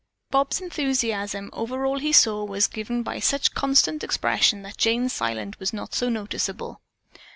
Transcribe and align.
Bob's 0.31 0.59
enthusiasm 0.59 1.51
over 1.53 1.85
all 1.85 1.99
he 1.99 2.11
saw 2.11 2.43
was 2.43 2.65
given 2.65 3.05
such 3.21 3.53
constant 3.53 4.03
expression 4.03 4.63
that 4.63 4.75
Jane's 4.75 5.13
silence 5.13 5.59
was 5.59 5.73
not 5.73 5.93
so 5.93 6.09
noticeable. 6.09 6.81